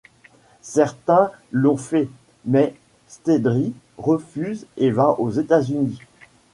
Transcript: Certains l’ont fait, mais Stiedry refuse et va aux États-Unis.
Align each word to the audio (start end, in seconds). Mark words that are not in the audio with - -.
Certains 0.63 1.29
l’ont 1.51 1.77
fait, 1.77 2.09
mais 2.45 2.73
Stiedry 3.07 3.71
refuse 3.99 4.65
et 4.75 4.89
va 4.89 5.09
aux 5.19 5.29
États-Unis. 5.29 5.99